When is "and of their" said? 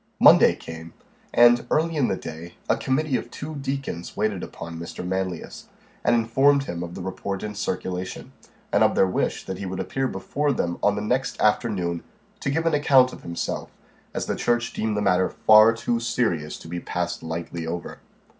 8.73-9.05